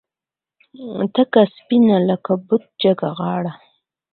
[1.13, 3.53] تکه سپینه لکه بته جګه غاړه